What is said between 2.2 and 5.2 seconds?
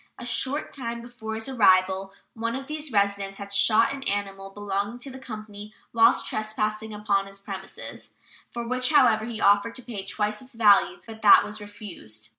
one of these residents had shot an animal belonging to the